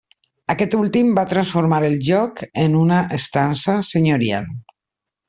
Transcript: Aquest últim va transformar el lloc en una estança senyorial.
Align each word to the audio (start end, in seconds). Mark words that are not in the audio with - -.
Aquest 0.53 0.71
últim 0.77 1.11
va 1.19 1.25
transformar 1.33 1.79
el 1.89 1.97
lloc 2.07 2.41
en 2.65 2.79
una 2.83 3.03
estança 3.19 3.77
senyorial. 3.95 4.49